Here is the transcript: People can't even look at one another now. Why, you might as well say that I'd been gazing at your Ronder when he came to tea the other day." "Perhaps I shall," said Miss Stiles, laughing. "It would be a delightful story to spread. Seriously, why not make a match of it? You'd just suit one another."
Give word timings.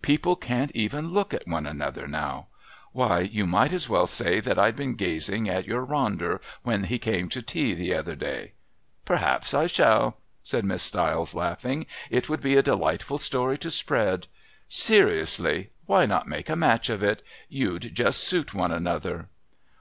People 0.00 0.36
can't 0.36 0.70
even 0.76 1.08
look 1.08 1.34
at 1.34 1.48
one 1.48 1.66
another 1.66 2.06
now. 2.06 2.46
Why, 2.92 3.18
you 3.18 3.48
might 3.48 3.72
as 3.72 3.88
well 3.88 4.06
say 4.06 4.38
that 4.38 4.56
I'd 4.56 4.76
been 4.76 4.94
gazing 4.94 5.48
at 5.48 5.66
your 5.66 5.84
Ronder 5.84 6.40
when 6.62 6.84
he 6.84 7.00
came 7.00 7.28
to 7.30 7.42
tea 7.42 7.74
the 7.74 7.92
other 7.92 8.14
day." 8.14 8.52
"Perhaps 9.04 9.54
I 9.54 9.66
shall," 9.66 10.18
said 10.40 10.64
Miss 10.64 10.84
Stiles, 10.84 11.34
laughing. 11.34 11.86
"It 12.10 12.28
would 12.28 12.42
be 12.42 12.54
a 12.54 12.62
delightful 12.62 13.18
story 13.18 13.58
to 13.58 13.72
spread. 13.72 14.28
Seriously, 14.68 15.70
why 15.86 16.06
not 16.06 16.28
make 16.28 16.48
a 16.48 16.54
match 16.54 16.88
of 16.88 17.02
it? 17.02 17.20
You'd 17.48 17.92
just 17.92 18.20
suit 18.22 18.54
one 18.54 18.70
another." 18.70 19.30